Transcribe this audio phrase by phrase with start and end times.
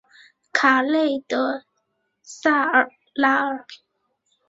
[0.51, 1.63] 卡内德
[2.23, 2.71] 萨
[3.13, 3.67] 拉尔。